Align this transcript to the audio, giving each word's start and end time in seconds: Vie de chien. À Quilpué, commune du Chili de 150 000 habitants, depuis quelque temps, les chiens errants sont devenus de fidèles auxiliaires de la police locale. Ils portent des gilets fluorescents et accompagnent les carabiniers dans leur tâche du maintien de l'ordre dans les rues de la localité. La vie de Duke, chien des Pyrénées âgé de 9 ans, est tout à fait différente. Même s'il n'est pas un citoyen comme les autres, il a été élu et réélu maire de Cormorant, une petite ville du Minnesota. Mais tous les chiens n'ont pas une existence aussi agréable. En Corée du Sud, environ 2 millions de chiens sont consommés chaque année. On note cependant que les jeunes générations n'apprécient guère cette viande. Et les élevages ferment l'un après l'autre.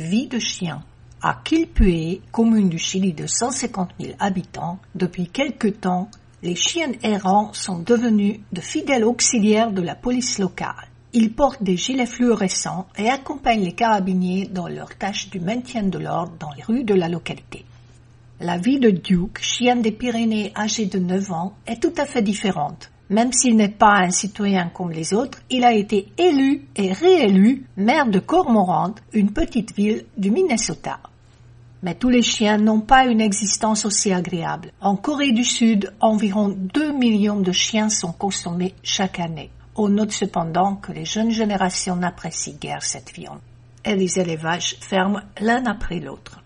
Vie 0.00 0.28
de 0.28 0.38
chien. 0.38 0.82
À 1.20 1.42
Quilpué, 1.44 2.22
commune 2.32 2.70
du 2.70 2.78
Chili 2.78 3.12
de 3.12 3.26
150 3.26 3.90
000 4.00 4.14
habitants, 4.18 4.78
depuis 4.94 5.26
quelque 5.26 5.68
temps, 5.68 6.08
les 6.42 6.54
chiens 6.54 6.92
errants 7.02 7.52
sont 7.52 7.80
devenus 7.80 8.40
de 8.50 8.62
fidèles 8.62 9.04
auxiliaires 9.04 9.72
de 9.72 9.82
la 9.82 9.94
police 9.94 10.38
locale. 10.38 10.88
Ils 11.12 11.34
portent 11.34 11.62
des 11.62 11.76
gilets 11.76 12.06
fluorescents 12.06 12.86
et 12.96 13.10
accompagnent 13.10 13.64
les 13.64 13.74
carabiniers 13.74 14.46
dans 14.46 14.68
leur 14.68 14.96
tâche 14.96 15.28
du 15.28 15.38
maintien 15.38 15.82
de 15.82 15.98
l'ordre 15.98 16.32
dans 16.40 16.52
les 16.56 16.62
rues 16.62 16.84
de 16.84 16.94
la 16.94 17.10
localité. 17.10 17.66
La 18.40 18.56
vie 18.56 18.80
de 18.80 18.88
Duke, 18.88 19.40
chien 19.42 19.76
des 19.76 19.92
Pyrénées 19.92 20.54
âgé 20.56 20.86
de 20.86 20.98
9 20.98 21.30
ans, 21.30 21.52
est 21.66 21.82
tout 21.82 21.92
à 21.98 22.06
fait 22.06 22.22
différente. 22.22 22.90
Même 23.10 23.32
s'il 23.32 23.56
n'est 23.56 23.68
pas 23.68 23.98
un 23.98 24.10
citoyen 24.10 24.68
comme 24.68 24.92
les 24.92 25.12
autres, 25.12 25.40
il 25.50 25.64
a 25.64 25.72
été 25.72 26.12
élu 26.16 26.68
et 26.76 26.92
réélu 26.92 27.66
maire 27.76 28.06
de 28.06 28.20
Cormorant, 28.20 28.94
une 29.12 29.32
petite 29.32 29.74
ville 29.74 30.04
du 30.16 30.30
Minnesota. 30.30 31.00
Mais 31.82 31.96
tous 31.96 32.08
les 32.08 32.22
chiens 32.22 32.58
n'ont 32.58 32.82
pas 32.82 33.06
une 33.06 33.20
existence 33.20 33.84
aussi 33.84 34.12
agréable. 34.12 34.70
En 34.80 34.94
Corée 34.94 35.32
du 35.32 35.44
Sud, 35.44 35.92
environ 36.00 36.54
2 36.56 36.92
millions 36.92 37.40
de 37.40 37.50
chiens 37.50 37.88
sont 37.88 38.12
consommés 38.12 38.74
chaque 38.84 39.18
année. 39.18 39.50
On 39.74 39.88
note 39.88 40.12
cependant 40.12 40.76
que 40.76 40.92
les 40.92 41.04
jeunes 41.04 41.32
générations 41.32 41.96
n'apprécient 41.96 42.58
guère 42.60 42.84
cette 42.84 43.12
viande. 43.12 43.40
Et 43.84 43.96
les 43.96 44.20
élevages 44.20 44.76
ferment 44.80 45.22
l'un 45.40 45.64
après 45.66 45.98
l'autre. 45.98 46.39